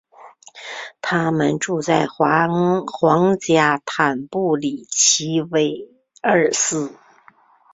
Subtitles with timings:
[0.99, 2.49] 他们住在皇
[3.39, 5.91] 家坦布里奇韦
[6.23, 6.91] 尔斯。